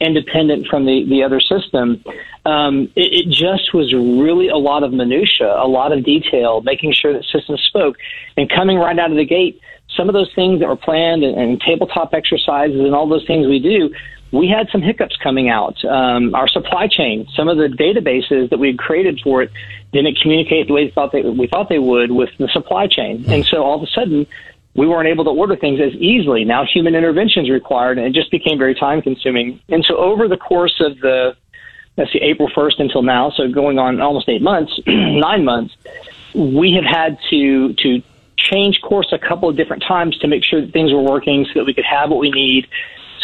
independent 0.00 0.66
from 0.68 0.86
the, 0.86 1.04
the 1.04 1.24
other 1.24 1.40
system. 1.40 2.04
Um, 2.44 2.92
it, 2.94 3.26
it 3.26 3.28
just 3.28 3.74
was 3.74 3.92
really 3.92 4.48
a 4.48 4.56
lot 4.56 4.84
of 4.84 4.92
minutia, 4.92 5.52
a 5.56 5.66
lot 5.66 5.92
of 5.92 6.04
detail, 6.04 6.60
making 6.60 6.92
sure 6.92 7.12
that 7.12 7.24
systems 7.24 7.62
spoke, 7.62 7.96
and 8.36 8.48
coming 8.48 8.78
right 8.78 8.98
out 8.98 9.10
of 9.10 9.16
the 9.16 9.24
gate 9.24 9.60
some 9.96 10.08
of 10.08 10.12
those 10.12 10.32
things 10.34 10.60
that 10.60 10.68
were 10.68 10.76
planned 10.76 11.22
and, 11.22 11.38
and, 11.38 11.60
tabletop 11.60 12.14
exercises 12.14 12.80
and 12.80 12.94
all 12.94 13.06
those 13.06 13.24
things 13.26 13.46
we 13.46 13.60
do, 13.60 13.94
we 14.32 14.48
had 14.48 14.68
some 14.70 14.82
hiccups 14.82 15.16
coming 15.22 15.48
out. 15.48 15.84
Um, 15.84 16.34
our 16.34 16.48
supply 16.48 16.88
chain, 16.88 17.26
some 17.36 17.48
of 17.48 17.56
the 17.56 17.68
databases 17.68 18.50
that 18.50 18.58
we 18.58 18.68
had 18.68 18.78
created 18.78 19.20
for 19.22 19.42
it 19.42 19.50
didn't 19.92 20.18
communicate 20.20 20.66
the 20.66 20.72
way 20.72 20.84
we 20.84 20.90
thought 20.90 21.12
they, 21.12 21.22
we 21.22 21.46
thought 21.46 21.68
they 21.68 21.78
would 21.78 22.10
with 22.10 22.30
the 22.38 22.48
supply 22.48 22.86
chain. 22.88 23.24
And 23.28 23.44
so 23.46 23.62
all 23.62 23.76
of 23.76 23.82
a 23.82 23.90
sudden, 23.92 24.26
we 24.74 24.88
weren't 24.88 25.08
able 25.08 25.24
to 25.24 25.30
order 25.30 25.56
things 25.56 25.80
as 25.80 25.92
easily. 25.94 26.44
Now 26.44 26.64
human 26.64 26.94
intervention 26.94 27.44
is 27.44 27.50
required, 27.50 27.98
and 27.98 28.06
it 28.06 28.12
just 28.12 28.30
became 28.30 28.58
very 28.58 28.74
time 28.74 29.02
consuming. 29.02 29.60
And 29.68 29.84
so 29.84 29.96
over 29.96 30.26
the 30.26 30.36
course 30.36 30.80
of 30.80 30.98
the, 30.98 31.36
let's 31.96 32.12
see, 32.12 32.18
April 32.18 32.48
1st 32.48 32.80
until 32.80 33.02
now, 33.02 33.30
so 33.30 33.48
going 33.48 33.78
on 33.78 34.00
almost 34.00 34.28
eight 34.28 34.42
months, 34.42 34.72
nine 34.86 35.44
months, 35.44 35.76
we 36.34 36.72
have 36.72 36.84
had 36.84 37.18
to, 37.30 37.72
to 37.74 38.02
change 38.36 38.80
course 38.80 39.12
a 39.12 39.18
couple 39.18 39.48
of 39.48 39.56
different 39.56 39.84
times 39.84 40.18
to 40.18 40.28
make 40.28 40.42
sure 40.42 40.60
that 40.60 40.72
things 40.72 40.92
were 40.92 41.02
working 41.02 41.46
so 41.46 41.60
that 41.60 41.64
we 41.64 41.72
could 41.72 41.84
have 41.84 42.10
what 42.10 42.18
we 42.18 42.30
need 42.30 42.66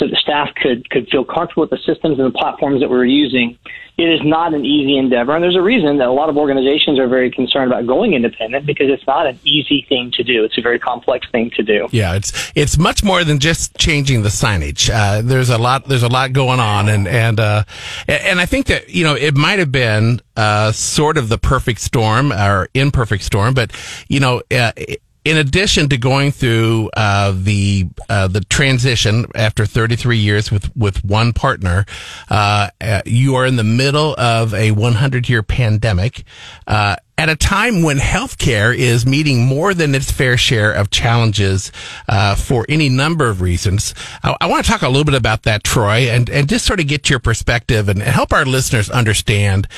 so 0.01 0.09
the 0.09 0.17
staff 0.17 0.49
could 0.55 0.89
could 0.91 1.09
feel 1.09 1.25
comfortable 1.25 1.61
with 1.61 1.71
the 1.71 1.79
systems 1.79 2.19
and 2.19 2.27
the 2.27 2.37
platforms 2.37 2.81
that 2.81 2.89
we 2.89 2.97
were 2.97 3.05
using. 3.05 3.59
It 3.99 4.09
is 4.09 4.21
not 4.25 4.55
an 4.55 4.65
easy 4.65 4.97
endeavor, 4.97 5.35
and 5.35 5.45
there's 5.45 5.57
a 5.57 5.63
reason 5.63 5.99
that 5.99 6.09
a 6.09 6.13
lot 6.13 6.31
of 6.31 6.39
organizations 6.39 6.99
are 6.99 7.07
very 7.07 7.31
concerned 7.31 7.71
about 7.71 7.87
going 7.87 8.15
independent 8.15 8.65
because 8.65 8.87
it's 8.89 9.07
not 9.07 9.27
an 9.27 9.39
easy 9.45 9.85
thing 9.91 10.11
to 10.13 10.23
do. 10.25 10.43
It's 10.43 10.57
a 10.57 10.63
very 10.63 10.79
complex 10.79 11.29
thing 11.31 11.51
to 11.57 11.63
do. 11.63 11.87
Yeah, 11.91 12.15
it's 12.15 12.51
it's 12.55 12.79
much 12.79 13.05
more 13.05 13.25
than 13.25 13.39
just 13.39 13.77
changing 13.77 14.23
the 14.23 14.31
signage. 14.31 14.89
Uh, 14.89 15.21
there's 15.21 15.51
a 15.51 15.59
lot 15.59 15.87
there's 15.87 16.03
a 16.03 16.09
lot 16.09 16.33
going 16.33 16.61
on, 16.61 16.89
and 16.89 17.07
and 17.07 17.39
uh, 17.39 17.65
and 18.09 18.41
I 18.41 18.47
think 18.47 18.67
that 18.67 18.89
you 18.89 19.05
know 19.05 19.15
it 19.15 19.37
might 19.37 19.59
have 19.59 19.71
been 19.71 20.23
uh, 20.35 20.73
sort 20.73 21.19
of 21.19 21.29
the 21.29 21.39
perfect 21.39 21.81
storm 21.81 22.33
or 22.33 22.69
imperfect 22.73 23.23
storm, 23.23 23.53
but 23.53 23.71
you 24.09 24.19
know. 24.19 24.39
Uh, 24.51 24.73
it, 24.77 25.03
in 25.25 25.37
addition 25.37 25.89
to 25.91 25.99
going 25.99 26.33
through 26.33 26.91
uh, 26.97 27.33
the 27.37 27.89
uh, 28.09 28.29
the 28.29 28.41
transition 28.43 29.27
after 29.35 29.67
33 29.67 30.17
years 30.17 30.51
with 30.51 30.75
with 30.77 31.05
one 31.05 31.33
partner, 31.33 31.85
uh, 32.31 32.71
uh 32.81 33.03
you 33.05 33.35
are 33.35 33.47
in 33.47 33.57
the 33.57 33.65
middle 33.65 34.15
of 34.17 34.55
a 34.55 34.71
100 34.73 35.29
year 35.29 35.43
pandemic. 35.43 36.25
Uh, 36.67 36.97
at 37.21 37.29
a 37.29 37.37
time 37.37 37.83
when 37.83 37.99
healthcare 37.99 38.75
is 38.75 39.05
meeting 39.05 39.45
more 39.45 39.75
than 39.75 39.95
its 39.95 40.11
fair 40.11 40.39
share 40.39 40.73
of 40.73 40.89
challenges 40.89 41.71
uh, 42.09 42.35
for 42.35 42.65
any 42.67 42.89
number 42.89 43.29
of 43.29 43.43
reasons. 43.43 43.95
I, 44.23 44.35
I 44.41 44.47
want 44.47 44.65
to 44.65 44.71
talk 44.71 44.81
a 44.81 44.89
little 44.89 45.05
bit 45.05 45.13
about 45.13 45.43
that, 45.43 45.63
Troy, 45.63 46.09
and, 46.09 46.31
and 46.31 46.49
just 46.49 46.65
sort 46.65 46.81
of 46.81 46.87
get 46.87 47.11
your 47.11 47.19
perspective 47.19 47.91
and 47.91 48.01
help 48.01 48.33
our 48.33 48.47
listeners 48.47 48.89
understand 48.89 49.69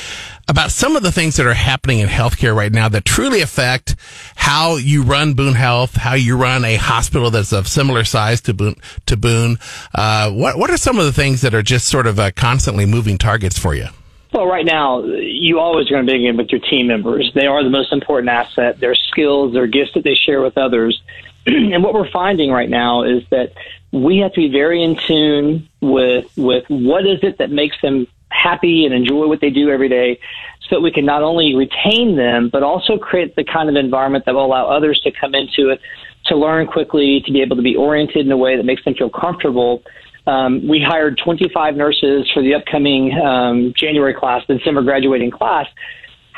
about 0.48 0.70
some 0.70 0.96
of 0.96 1.02
the 1.02 1.12
things 1.12 1.36
that 1.36 1.46
are 1.46 1.54
happening 1.54 2.00
in 2.00 2.08
healthcare 2.08 2.54
right 2.54 2.72
now 2.72 2.88
that 2.88 3.04
truly 3.04 3.40
affect 3.40 3.96
how 4.34 4.76
you 4.76 5.02
run 5.02 5.34
Boone 5.34 5.54
Health, 5.54 5.94
how 5.94 6.14
you 6.14 6.36
run 6.36 6.64
a 6.64 6.76
hospital 6.76 7.30
that's 7.30 7.52
of 7.52 7.68
similar 7.68 8.04
size 8.04 8.40
to 8.42 8.54
Boone. 8.54 8.76
To 9.06 9.16
Boone. 9.16 9.58
Uh, 9.94 10.30
what, 10.30 10.58
what 10.58 10.70
are 10.70 10.76
some 10.76 10.98
of 10.98 11.04
the 11.04 11.12
things 11.12 11.40
that 11.42 11.54
are 11.54 11.62
just 11.62 11.88
sort 11.88 12.06
of 12.06 12.18
uh, 12.18 12.30
constantly 12.32 12.86
moving 12.86 13.18
targets 13.18 13.58
for 13.58 13.74
you? 13.74 13.86
Well, 14.32 14.46
right 14.46 14.64
now, 14.64 15.04
you 15.04 15.58
always 15.58 15.88
are 15.88 15.94
going 15.94 16.06
to 16.06 16.12
begin 16.12 16.36
with 16.36 16.50
your 16.50 16.60
team 16.60 16.86
members. 16.86 17.30
They 17.34 17.46
are 17.46 17.62
the 17.62 17.70
most 17.70 17.92
important 17.92 18.30
asset. 18.30 18.80
Their 18.80 18.94
skills, 18.94 19.52
their 19.52 19.66
gifts 19.66 19.92
that 19.94 20.04
they 20.04 20.14
share 20.14 20.40
with 20.40 20.56
others. 20.56 21.02
and 21.46 21.82
what 21.82 21.92
we're 21.92 22.10
finding 22.10 22.50
right 22.50 22.68
now 22.68 23.02
is 23.02 23.22
that 23.30 23.52
we 23.92 24.18
have 24.18 24.32
to 24.32 24.40
be 24.40 24.48
very 24.50 24.82
in 24.82 24.96
tune 24.96 25.68
with 25.82 26.26
with 26.36 26.64
what 26.68 27.06
is 27.06 27.18
it 27.22 27.38
that 27.38 27.50
makes 27.50 27.78
them 27.82 28.06
happy 28.32 28.84
and 28.84 28.94
enjoy 28.94 29.26
what 29.26 29.40
they 29.40 29.50
do 29.50 29.70
every 29.70 29.88
day, 29.88 30.18
so 30.68 30.76
that 30.76 30.80
we 30.80 30.90
can 30.90 31.04
not 31.04 31.22
only 31.22 31.54
retain 31.54 32.16
them, 32.16 32.48
but 32.52 32.62
also 32.62 32.96
create 32.96 33.36
the 33.36 33.44
kind 33.44 33.68
of 33.68 33.76
environment 33.76 34.24
that 34.26 34.34
will 34.34 34.44
allow 34.44 34.68
others 34.68 35.00
to 35.04 35.12
come 35.20 35.34
into 35.34 35.70
it, 35.70 35.80
to 36.26 36.36
learn 36.36 36.66
quickly, 36.66 37.22
to 37.26 37.32
be 37.32 37.42
able 37.42 37.56
to 37.56 37.62
be 37.62 37.76
oriented 37.76 38.24
in 38.24 38.32
a 38.32 38.36
way 38.36 38.56
that 38.56 38.64
makes 38.64 38.84
them 38.84 38.94
feel 38.94 39.10
comfortable. 39.10 39.82
Um, 40.26 40.68
we 40.68 40.80
hired 40.80 41.20
25 41.22 41.74
nurses 41.74 42.30
for 42.32 42.42
the 42.42 42.54
upcoming 42.54 43.12
um, 43.18 43.72
January 43.76 44.14
class, 44.14 44.42
the 44.46 44.54
December 44.54 44.82
graduating 44.82 45.30
class. 45.30 45.66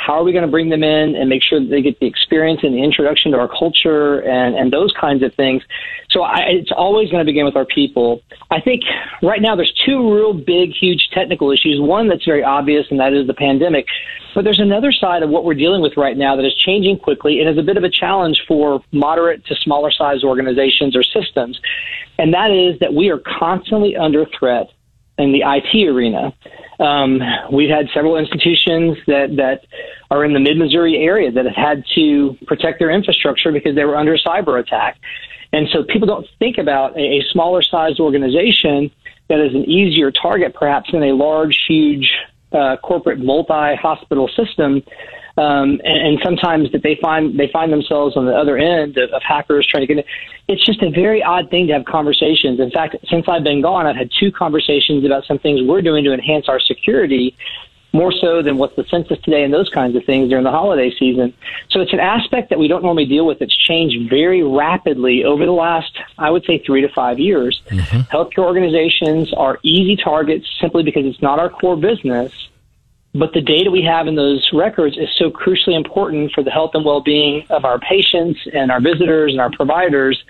How 0.04 0.20
are 0.20 0.24
we 0.24 0.32
going 0.32 0.44
to 0.44 0.50
bring 0.50 0.68
them 0.68 0.82
in 0.82 1.16
and 1.16 1.30
make 1.30 1.42
sure 1.42 1.58
that 1.58 1.70
they 1.70 1.80
get 1.80 1.98
the 1.98 2.06
experience 2.06 2.60
and 2.62 2.74
the 2.74 2.82
introduction 2.82 3.32
to 3.32 3.38
our 3.38 3.48
culture 3.48 4.20
and, 4.20 4.54
and 4.54 4.70
those 4.70 4.92
kinds 5.00 5.22
of 5.22 5.32
things? 5.34 5.62
So 6.10 6.22
I, 6.22 6.40
it's 6.48 6.70
always 6.70 7.10
going 7.10 7.20
to 7.20 7.24
begin 7.24 7.46
with 7.46 7.56
our 7.56 7.64
people. 7.64 8.20
I 8.50 8.60
think 8.60 8.82
right 9.22 9.40
now 9.40 9.56
there's 9.56 9.72
two 9.86 10.14
real 10.14 10.34
big, 10.34 10.72
huge 10.72 11.08
technical 11.10 11.50
issues. 11.50 11.80
One 11.80 12.08
that's 12.08 12.26
very 12.26 12.44
obvious, 12.44 12.86
and 12.90 13.00
that 13.00 13.14
is 13.14 13.26
the 13.26 13.32
pandemic. 13.32 13.86
But 14.34 14.44
there's 14.44 14.60
another 14.60 14.92
side 14.92 15.22
of 15.22 15.30
what 15.30 15.46
we're 15.46 15.54
dealing 15.54 15.80
with 15.80 15.96
right 15.96 16.18
now 16.18 16.36
that 16.36 16.44
is 16.44 16.54
changing 16.54 16.98
quickly 16.98 17.40
and 17.40 17.48
is 17.48 17.56
a 17.56 17.62
bit 17.62 17.78
of 17.78 17.84
a 17.84 17.90
challenge 17.90 18.44
for 18.46 18.84
moderate 18.92 19.46
to 19.46 19.54
smaller 19.54 19.90
size 19.90 20.22
organizations 20.22 20.94
or 20.94 21.02
systems. 21.02 21.58
And 22.18 22.34
that 22.34 22.50
is 22.50 22.78
that 22.80 22.92
we 22.92 23.08
are 23.08 23.22
constantly 23.38 23.96
under 23.96 24.26
threat 24.38 24.70
in 25.16 25.32
the 25.32 25.44
IT 25.46 25.88
arena. 25.88 26.34
Um, 26.80 27.20
we've 27.52 27.70
had 27.70 27.88
several 27.94 28.16
institutions 28.16 28.98
that, 29.06 29.36
that 29.36 29.64
are 30.10 30.24
in 30.24 30.32
the 30.32 30.40
mid 30.40 30.56
Missouri 30.56 30.96
area 30.96 31.30
that 31.30 31.44
have 31.44 31.54
had 31.54 31.84
to 31.94 32.36
protect 32.46 32.78
their 32.78 32.90
infrastructure 32.90 33.52
because 33.52 33.74
they 33.74 33.84
were 33.84 33.96
under 33.96 34.16
cyber 34.16 34.58
attack. 34.60 34.98
And 35.52 35.68
so 35.72 35.84
people 35.84 36.06
don't 36.06 36.26
think 36.38 36.58
about 36.58 36.96
a, 36.96 37.18
a 37.18 37.22
smaller 37.30 37.62
sized 37.62 38.00
organization 38.00 38.90
that 39.28 39.40
is 39.40 39.54
an 39.54 39.64
easier 39.70 40.10
target 40.10 40.54
perhaps 40.54 40.90
than 40.92 41.02
a 41.02 41.12
large, 41.12 41.58
huge 41.66 42.12
uh, 42.52 42.76
corporate 42.82 43.18
multi 43.18 43.74
hospital 43.76 44.28
system 44.28 44.82
um, 45.36 45.80
and, 45.84 46.08
and 46.08 46.18
sometimes 46.22 46.70
that 46.72 46.82
they 46.82 46.96
find 47.00 47.38
they 47.38 47.48
find 47.48 47.72
themselves 47.72 48.16
on 48.16 48.26
the 48.26 48.34
other 48.34 48.56
end 48.56 48.96
of, 48.98 49.10
of 49.10 49.22
hackers 49.22 49.66
trying 49.66 49.82
to 49.82 49.86
get 49.86 49.98
in. 49.98 50.04
It's 50.46 50.64
just 50.64 50.82
a 50.82 50.90
very 50.90 51.22
odd 51.22 51.50
thing 51.50 51.66
to 51.68 51.72
have 51.72 51.84
conversations. 51.84 52.60
In 52.60 52.70
fact, 52.70 52.96
since 53.08 53.26
I've 53.28 53.44
been 53.44 53.62
gone, 53.62 53.86
I've 53.86 53.96
had 53.96 54.10
two 54.18 54.30
conversations 54.30 55.04
about 55.04 55.24
some 55.24 55.38
things 55.38 55.60
we're 55.62 55.82
doing 55.82 56.04
to 56.04 56.12
enhance 56.12 56.48
our 56.48 56.60
security 56.60 57.36
more 57.94 58.12
so 58.12 58.42
than 58.42 58.58
what's 58.58 58.74
the 58.74 58.84
census 58.90 59.18
today 59.22 59.44
and 59.44 59.54
those 59.54 59.68
kinds 59.68 59.94
of 59.94 60.04
things 60.04 60.28
during 60.28 60.42
the 60.42 60.50
holiday 60.50 60.92
season. 60.98 61.32
So 61.70 61.80
it's 61.80 61.92
an 61.92 62.00
aspect 62.00 62.50
that 62.50 62.58
we 62.58 62.66
don't 62.66 62.82
normally 62.82 63.06
deal 63.06 63.24
with. 63.24 63.40
It's 63.40 63.56
changed 63.56 64.10
very 64.10 64.42
rapidly 64.42 65.24
over 65.24 65.46
the 65.46 65.52
last, 65.52 65.96
I 66.18 66.28
would 66.28 66.44
say, 66.44 66.58
three 66.58 66.80
to 66.82 66.88
five 66.88 67.20
years. 67.20 67.62
Mm-hmm. 67.68 68.00
Healthcare 68.14 68.44
organizations 68.44 69.32
are 69.32 69.60
easy 69.62 69.94
targets 69.96 70.46
simply 70.60 70.82
because 70.82 71.06
it's 71.06 71.22
not 71.22 71.38
our 71.38 71.48
core 71.48 71.76
business. 71.76 72.48
But 73.14 73.32
the 73.32 73.40
data 73.40 73.70
we 73.70 73.82
have 73.82 74.08
in 74.08 74.16
those 74.16 74.48
records 74.52 74.96
is 74.98 75.08
so 75.18 75.30
crucially 75.30 75.76
important 75.76 76.32
for 76.32 76.42
the 76.42 76.50
health 76.50 76.72
and 76.74 76.84
well-being 76.84 77.46
of 77.48 77.64
our 77.64 77.78
patients 77.78 78.40
and 78.52 78.72
our 78.72 78.80
visitors 78.80 79.30
and 79.32 79.40
our 79.40 79.50
providers 79.52 80.20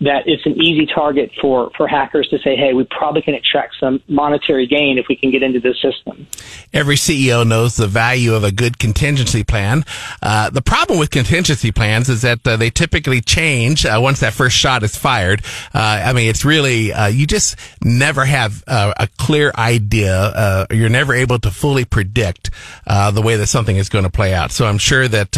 that 0.00 0.24
it's 0.26 0.44
an 0.46 0.60
easy 0.60 0.86
target 0.86 1.30
for, 1.40 1.70
for 1.76 1.86
hackers 1.86 2.28
to 2.28 2.38
say, 2.38 2.56
hey, 2.56 2.72
we 2.72 2.84
probably 2.84 3.22
can 3.22 3.34
extract 3.34 3.74
some 3.78 4.02
monetary 4.08 4.66
gain 4.66 4.98
if 4.98 5.06
we 5.08 5.16
can 5.16 5.30
get 5.30 5.42
into 5.42 5.60
this 5.60 5.80
system. 5.80 6.26
Every 6.72 6.96
CEO 6.96 7.46
knows 7.46 7.76
the 7.76 7.86
value 7.86 8.34
of 8.34 8.44
a 8.44 8.52
good 8.52 8.78
contingency 8.78 9.44
plan. 9.44 9.84
Uh, 10.22 10.50
the 10.50 10.62
problem 10.62 10.98
with 10.98 11.10
contingency 11.10 11.72
plans 11.72 12.08
is 12.08 12.22
that 12.22 12.46
uh, 12.46 12.56
they 12.56 12.70
typically 12.70 13.20
change 13.20 13.86
uh, 13.86 13.98
once 14.02 14.20
that 14.20 14.32
first 14.32 14.56
shot 14.56 14.82
is 14.82 14.96
fired. 14.96 15.42
Uh, 15.72 16.02
I 16.04 16.12
mean, 16.12 16.28
it's 16.28 16.44
really, 16.44 16.92
uh, 16.92 17.06
you 17.06 17.26
just 17.26 17.56
never 17.82 18.24
have 18.24 18.64
uh, 18.66 18.92
a 18.98 19.08
clear 19.18 19.52
idea. 19.56 20.66
you're 20.70 20.88
never 20.88 21.14
able 21.14 21.38
to 21.38 21.50
fully 21.50 21.84
predict 21.84 22.50
the 22.86 23.22
way 23.22 23.36
that 23.36 23.46
something 23.46 23.76
is 23.76 23.88
going 23.88 24.04
to 24.04 24.10
play 24.10 24.34
out. 24.34 24.50
So 24.50 24.66
I'm 24.66 24.78
sure 24.78 25.06
that 25.08 25.32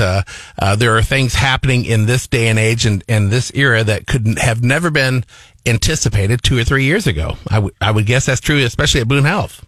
there 0.78 0.96
are 0.96 1.02
things 1.02 1.34
happening 1.34 1.84
in 1.84 2.06
this 2.06 2.26
day 2.26 2.48
and 2.48 2.58
age 2.58 2.86
and, 2.86 3.04
and 3.08 3.30
this 3.30 3.52
era 3.54 3.84
that 3.84 4.06
could 4.06 4.38
have 4.47 4.62
never 4.62 4.91
been 4.91 5.25
anticipated 5.67 6.43
two 6.43 6.57
or 6.57 6.65
three 6.65 6.85
years 6.85 7.07
ago. 7.07 7.37
I, 7.49 7.57
w- 7.57 7.75
I 7.81 7.91
would 7.91 8.07
guess 8.07 8.26
that's 8.26 8.41
true, 8.41 8.59
especially 8.65 9.00
at 9.00 9.09
Boone 9.09 9.25
Health. 9.25 9.67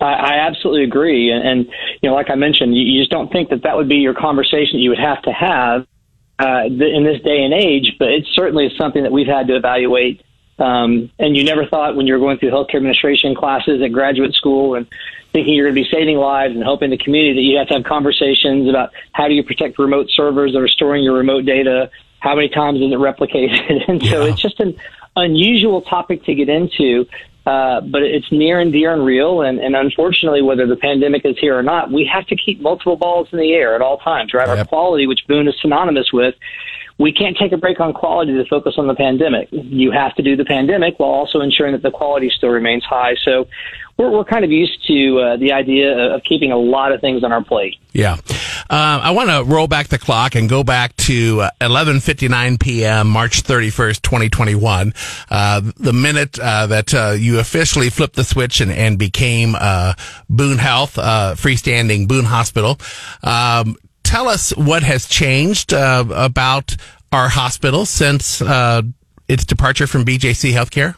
I, 0.00 0.12
I 0.12 0.46
absolutely 0.46 0.84
agree, 0.84 1.30
and, 1.30 1.46
and 1.46 1.66
you 2.00 2.08
know, 2.08 2.14
like 2.14 2.30
I 2.30 2.36
mentioned, 2.36 2.76
you, 2.76 2.82
you 2.82 3.00
just 3.00 3.10
don't 3.10 3.30
think 3.32 3.50
that 3.50 3.64
that 3.64 3.76
would 3.76 3.88
be 3.88 3.96
your 3.96 4.14
conversation 4.14 4.78
that 4.78 4.82
you 4.82 4.90
would 4.90 5.00
have 5.00 5.20
to 5.22 5.32
have 5.32 5.86
uh, 6.38 6.64
in 6.66 7.02
this 7.02 7.20
day 7.22 7.42
and 7.42 7.52
age. 7.52 7.96
But 7.98 8.08
it 8.08 8.26
certainly 8.32 8.66
is 8.66 8.76
something 8.78 9.02
that 9.02 9.10
we've 9.10 9.26
had 9.26 9.48
to 9.48 9.56
evaluate. 9.56 10.22
Um, 10.60 11.10
and 11.18 11.36
you 11.36 11.44
never 11.44 11.66
thought 11.66 11.96
when 11.96 12.06
you 12.06 12.14
were 12.14 12.18
going 12.20 12.38
through 12.38 12.50
healthcare 12.50 12.76
administration 12.76 13.34
classes 13.34 13.82
at 13.82 13.92
graduate 13.92 14.34
school 14.34 14.74
and 14.74 14.86
thinking 15.32 15.54
you're 15.54 15.66
going 15.66 15.74
to 15.74 15.82
be 15.82 15.96
saving 15.96 16.16
lives 16.16 16.54
and 16.54 16.62
helping 16.62 16.90
the 16.90 16.96
community 16.96 17.34
that 17.34 17.42
you 17.42 17.58
have 17.58 17.68
to 17.68 17.74
have 17.74 17.84
conversations 17.84 18.68
about 18.68 18.90
how 19.12 19.28
do 19.28 19.34
you 19.34 19.42
protect 19.42 19.78
remote 19.78 20.08
servers 20.10 20.52
that 20.52 20.58
are 20.60 20.68
storing 20.68 21.04
your 21.04 21.14
remote 21.14 21.44
data 21.44 21.90
how 22.20 22.34
many 22.34 22.48
times 22.48 22.80
is 22.80 22.92
it 22.92 22.98
replicated? 22.98 23.84
and 23.88 24.04
so 24.04 24.24
it's 24.24 24.40
just 24.40 24.60
an 24.60 24.76
unusual 25.16 25.82
topic 25.82 26.24
to 26.24 26.34
get 26.34 26.48
into. 26.48 27.06
Uh, 27.46 27.80
but 27.80 28.02
it's 28.02 28.30
near 28.30 28.60
and 28.60 28.72
dear 28.72 28.92
and 28.92 29.06
real. 29.06 29.40
And, 29.40 29.58
and 29.58 29.74
unfortunately, 29.74 30.42
whether 30.42 30.66
the 30.66 30.76
pandemic 30.76 31.24
is 31.24 31.38
here 31.38 31.58
or 31.58 31.62
not, 31.62 31.90
we 31.90 32.04
have 32.12 32.26
to 32.26 32.36
keep 32.36 32.60
multiple 32.60 32.96
balls 32.96 33.28
in 33.32 33.38
the 33.38 33.52
air 33.54 33.74
at 33.74 33.80
all 33.80 33.96
times, 33.96 34.34
right? 34.34 34.46
Yep. 34.46 34.58
Our 34.58 34.64
quality, 34.66 35.06
which 35.06 35.20
Boone 35.26 35.48
is 35.48 35.54
synonymous 35.62 36.12
with, 36.12 36.34
we 36.98 37.12
can't 37.12 37.38
take 37.38 37.52
a 37.52 37.56
break 37.56 37.80
on 37.80 37.94
quality 37.94 38.34
to 38.34 38.44
focus 38.50 38.74
on 38.76 38.86
the 38.86 38.94
pandemic. 38.94 39.48
You 39.50 39.92
have 39.92 40.14
to 40.16 40.22
do 40.22 40.36
the 40.36 40.44
pandemic 40.44 40.98
while 40.98 41.10
also 41.10 41.40
ensuring 41.40 41.72
that 41.72 41.82
the 41.82 41.92
quality 41.92 42.28
still 42.28 42.50
remains 42.50 42.84
high. 42.84 43.14
So 43.24 43.48
we're, 43.96 44.10
we're 44.10 44.24
kind 44.24 44.44
of 44.44 44.50
used 44.50 44.86
to 44.88 45.18
uh, 45.18 45.36
the 45.36 45.52
idea 45.52 46.14
of 46.14 46.22
keeping 46.24 46.52
a 46.52 46.58
lot 46.58 46.92
of 46.92 47.00
things 47.00 47.24
on 47.24 47.32
our 47.32 47.42
plate. 47.42 47.76
Yeah. 47.92 48.16
Uh, 48.70 49.00
I 49.02 49.10
want 49.12 49.30
to 49.30 49.44
roll 49.44 49.66
back 49.66 49.88
the 49.88 49.98
clock 49.98 50.34
and 50.34 50.48
go 50.48 50.62
back 50.62 50.94
to 50.96 51.48
11:59 51.60 52.54
uh, 52.54 52.56
p.m. 52.60 53.08
March 53.08 53.42
31st, 53.42 54.02
2021, 54.02 54.92
uh, 55.30 55.62
the 55.76 55.92
minute 55.94 56.38
uh, 56.38 56.66
that 56.66 56.92
uh, 56.92 57.14
you 57.18 57.38
officially 57.38 57.88
flipped 57.88 58.16
the 58.16 58.24
switch 58.24 58.60
and, 58.60 58.70
and 58.70 58.98
became 58.98 59.52
Boone 60.28 60.58
Health, 60.58 60.96
freestanding 60.96 62.06
Boone 62.06 62.26
Hospital. 62.26 62.78
Um, 63.22 63.76
tell 64.02 64.28
us 64.28 64.50
what 64.56 64.82
has 64.82 65.06
changed 65.06 65.72
about 65.72 66.76
our 67.10 67.30
hospital 67.30 67.86
since 67.86 68.42
its 69.28 69.44
departure 69.46 69.86
from 69.86 70.04
BJC 70.04 70.52
Healthcare. 70.52 70.96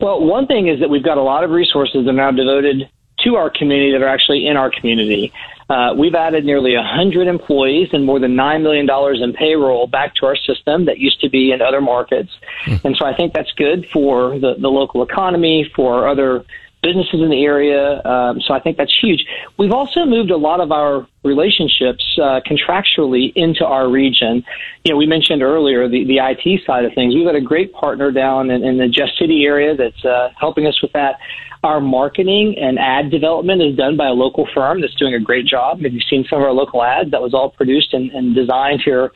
Well, 0.00 0.24
one 0.24 0.46
thing 0.46 0.68
is 0.68 0.80
that 0.80 0.90
we've 0.90 1.02
got 1.02 1.18
a 1.18 1.22
lot 1.22 1.44
of 1.44 1.50
resources 1.50 2.04
that 2.04 2.10
are 2.10 2.12
now 2.12 2.30
devoted 2.30 2.88
to 3.24 3.34
our 3.34 3.50
community 3.50 3.92
that 3.92 4.02
are 4.02 4.08
actually 4.08 4.46
in 4.46 4.56
our 4.56 4.70
community. 4.70 5.32
Uh, 5.68 5.94
we've 5.94 6.14
added 6.14 6.44
nearly 6.44 6.74
100 6.74 7.26
employees 7.26 7.88
and 7.92 8.06
more 8.06 8.18
than 8.18 8.34
$9 8.34 8.62
million 8.62 8.88
in 9.22 9.32
payroll 9.34 9.86
back 9.86 10.14
to 10.14 10.24
our 10.24 10.36
system 10.36 10.86
that 10.86 10.98
used 10.98 11.20
to 11.20 11.28
be 11.28 11.52
in 11.52 11.60
other 11.60 11.80
markets. 11.80 12.30
Mm. 12.64 12.84
And 12.86 12.96
so 12.96 13.04
I 13.04 13.14
think 13.14 13.34
that's 13.34 13.52
good 13.52 13.86
for 13.92 14.38
the, 14.38 14.54
the 14.54 14.68
local 14.68 15.02
economy, 15.02 15.70
for 15.76 16.08
other 16.08 16.44
businesses 16.82 17.20
in 17.20 17.28
the 17.30 17.44
area. 17.44 18.02
Um, 18.04 18.40
so 18.40 18.54
I 18.54 18.60
think 18.60 18.76
that's 18.76 18.96
huge. 19.00 19.24
We've 19.58 19.72
also 19.72 20.04
moved 20.04 20.30
a 20.30 20.36
lot 20.36 20.60
of 20.60 20.70
our 20.70 21.06
relationships 21.24 22.04
uh, 22.20 22.40
contractually 22.46 23.32
into 23.34 23.64
our 23.64 23.88
region. 23.88 24.44
You 24.84 24.92
know, 24.92 24.96
we 24.96 25.06
mentioned 25.06 25.42
earlier 25.42 25.88
the, 25.88 26.04
the 26.04 26.18
IT 26.18 26.64
side 26.64 26.84
of 26.84 26.94
things. 26.94 27.14
We've 27.14 27.26
got 27.26 27.34
a 27.34 27.40
great 27.40 27.72
partner 27.72 28.12
down 28.12 28.50
in, 28.50 28.64
in 28.64 28.78
the 28.78 28.88
Jeff 28.88 29.08
City 29.18 29.44
area 29.44 29.76
that's 29.76 30.04
uh, 30.04 30.30
helping 30.38 30.66
us 30.66 30.80
with 30.80 30.92
that. 30.92 31.18
Our 31.64 31.80
marketing 31.80 32.56
and 32.56 32.78
ad 32.78 33.10
development 33.10 33.62
is 33.62 33.76
done 33.76 33.96
by 33.96 34.06
a 34.06 34.12
local 34.12 34.48
firm 34.54 34.80
that's 34.80 34.94
doing 34.94 35.14
a 35.14 35.20
great 35.20 35.44
job. 35.44 35.84
If 35.84 35.92
you've 35.92 36.04
seen 36.04 36.24
some 36.30 36.38
of 36.38 36.44
our 36.44 36.52
local 36.52 36.84
ads, 36.84 37.10
that 37.10 37.20
was 37.20 37.34
all 37.34 37.50
produced 37.50 37.92
and, 37.94 38.12
and 38.12 38.32
designed 38.32 38.82
here 38.84 39.10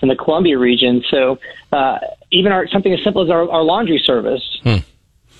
in 0.00 0.06
the 0.06 0.14
Columbia 0.14 0.56
region. 0.58 1.02
So 1.10 1.40
uh, 1.72 1.98
even 2.30 2.52
our, 2.52 2.68
something 2.68 2.94
as 2.94 3.02
simple 3.02 3.24
as 3.24 3.30
our, 3.30 3.50
our 3.50 3.64
laundry 3.64 3.98
service. 3.98 4.60
Hmm 4.62 4.76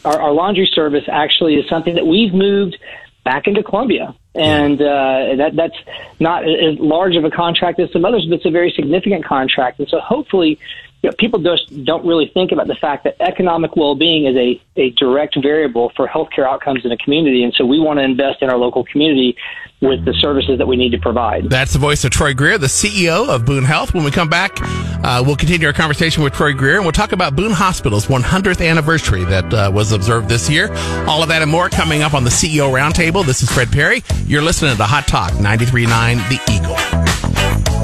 our, 0.05 0.21
our 0.21 0.33
laundry 0.33 0.71
service 0.73 1.05
actually 1.11 1.55
is 1.55 1.69
something 1.69 1.95
that 1.95 2.07
we've 2.07 2.33
moved 2.33 2.77
back 3.25 3.47
into 3.47 3.63
Columbia. 3.63 4.15
And 4.35 4.81
uh, 4.81 5.37
that 5.37 5.53
that's 5.57 5.77
not 6.21 6.45
as 6.45 6.79
large 6.79 7.17
of 7.17 7.25
a 7.25 7.31
contract 7.31 7.81
as 7.81 7.91
some 7.93 8.05
others, 8.05 8.25
but 8.29 8.37
it's 8.37 8.47
a 8.47 8.51
very 8.51 8.73
significant 8.75 9.25
contract. 9.25 9.81
And 9.81 9.89
so 9.89 9.99
hopefully, 10.01 10.59
you 11.03 11.11
know, 11.11 11.15
people 11.19 11.39
just 11.39 11.85
don't 11.85 12.05
really 12.05 12.31
think 12.35 12.51
about 12.51 12.67
the 12.67 12.75
fact 12.75 13.05
that 13.05 13.17
economic 13.21 13.77
well-being 13.77 14.27
is 14.27 14.37
a, 14.37 14.61
a 14.77 14.91
direct 14.91 15.41
variable 15.41 15.93
for 15.95 16.09
healthcare 16.09 16.45
outcomes 16.45 16.85
in 16.85 16.91
a 16.91 16.97
community. 16.97 17.45
And 17.45 17.55
so 17.55 17.65
we 17.65 17.79
want 17.79 17.99
to 18.01 18.03
invest 18.03 18.43
in 18.43 18.51
our 18.51 18.57
local 18.57 18.85
community 18.85 19.37
with 19.81 20.05
the 20.05 20.13
services 20.15 20.59
that 20.59 20.67
we 20.67 20.77
need 20.77 20.91
to 20.91 20.99
provide. 20.99 21.49
That's 21.49 21.73
the 21.73 21.79
voice 21.79 22.05
of 22.05 22.11
Troy 22.11 22.35
Greer, 22.35 22.59
the 22.59 22.67
CEO 22.67 23.29
of 23.29 23.47
Boone 23.47 23.63
Health. 23.63 23.95
When 23.95 24.03
we 24.03 24.11
come 24.11 24.29
back, 24.29 24.59
uh, 24.61 25.23
we'll 25.25 25.37
continue 25.37 25.69
our 25.69 25.73
conversation 25.73 26.25
with 26.25 26.33
Troy 26.33 26.53
Greer 26.53 26.77
and 26.77 26.83
we'll 26.83 26.91
talk 26.91 27.13
about 27.13 27.37
Boone 27.37 27.53
Hospital's 27.53 28.07
100th 28.07 28.67
anniversary 28.67 29.25
that 29.27 29.55
uh, 29.55 29.71
was 29.73 29.93
observed 29.93 30.29
this 30.29 30.51
year. 30.51 30.73
All 31.07 31.23
of 31.23 31.29
that 31.29 31.43
and 31.43 31.51
more 31.51 31.69
coming 31.69 32.03
up 32.03 32.13
on 32.13 32.25
the 32.25 32.31
CEO 32.31 32.73
Roundtable. 32.73 33.25
This 33.25 33.41
is 33.41 33.53
Fred 33.53 33.71
Parry. 33.71 34.03
You're 34.27 34.43
listening 34.43 34.77
to 34.77 34.83
Hot 34.83 35.07
Talk 35.07 35.31
93.9 35.35 36.29
The 36.29 36.53
Eagle. 36.53 37.78